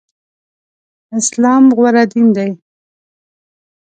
[1.17, 2.49] اسلام غوره دين دی.